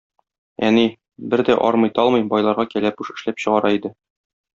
Әни, 0.69 0.85
бер 1.33 1.43
дә 1.49 1.57
армый-талмый, 1.67 2.25
байларга 2.31 2.65
кәләпүш 2.73 3.13
эшләп 3.17 3.45
чыгара 3.45 3.73
иде. 3.77 3.93